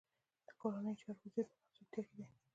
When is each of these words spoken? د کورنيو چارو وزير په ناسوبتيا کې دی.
د 0.45 0.49
کورنيو 0.59 0.99
چارو 1.01 1.21
وزير 1.23 1.45
په 1.51 1.55
ناسوبتيا 1.61 1.95
کې 2.07 2.13
دی. 2.17 2.25